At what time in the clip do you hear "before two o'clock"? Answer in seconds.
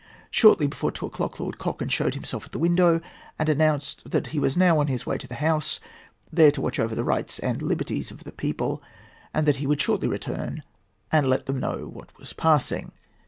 0.65-1.39